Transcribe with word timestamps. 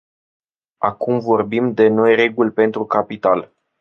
Acum 0.79 1.19
vorbim 1.19 1.73
de 1.73 1.87
noi 1.87 2.15
reguli 2.15 2.51
pentru 2.51 2.85
capital. 2.85 3.51